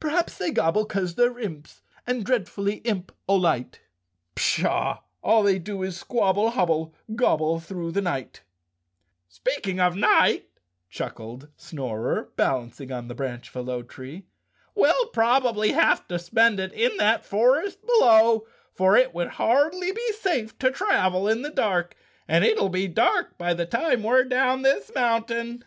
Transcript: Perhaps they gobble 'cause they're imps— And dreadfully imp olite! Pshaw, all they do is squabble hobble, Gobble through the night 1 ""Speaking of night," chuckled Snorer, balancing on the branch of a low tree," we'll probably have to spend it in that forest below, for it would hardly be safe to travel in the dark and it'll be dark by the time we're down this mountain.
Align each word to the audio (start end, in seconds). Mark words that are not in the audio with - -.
Perhaps 0.00 0.38
they 0.38 0.50
gobble 0.50 0.84
'cause 0.84 1.14
they're 1.14 1.38
imps— 1.38 1.82
And 2.08 2.26
dreadfully 2.26 2.78
imp 2.82 3.12
olite! 3.28 3.78
Pshaw, 4.34 5.04
all 5.22 5.44
they 5.44 5.60
do 5.60 5.84
is 5.84 5.96
squabble 5.96 6.50
hobble, 6.50 6.92
Gobble 7.14 7.60
through 7.60 7.92
the 7.92 8.02
night 8.02 8.40
1 8.40 8.42
""Speaking 9.28 9.78
of 9.78 9.94
night," 9.94 10.48
chuckled 10.90 11.50
Snorer, 11.56 12.28
balancing 12.34 12.90
on 12.90 13.06
the 13.06 13.14
branch 13.14 13.50
of 13.50 13.54
a 13.54 13.60
low 13.60 13.84
tree," 13.84 14.26
we'll 14.74 15.06
probably 15.12 15.70
have 15.70 16.08
to 16.08 16.18
spend 16.18 16.58
it 16.58 16.72
in 16.72 16.96
that 16.96 17.24
forest 17.24 17.78
below, 17.86 18.48
for 18.74 18.96
it 18.96 19.14
would 19.14 19.28
hardly 19.28 19.92
be 19.92 20.12
safe 20.14 20.58
to 20.58 20.72
travel 20.72 21.28
in 21.28 21.42
the 21.42 21.50
dark 21.52 21.94
and 22.26 22.44
it'll 22.44 22.68
be 22.68 22.88
dark 22.88 23.38
by 23.38 23.54
the 23.54 23.64
time 23.64 24.02
we're 24.02 24.24
down 24.24 24.62
this 24.62 24.90
mountain. 24.92 25.62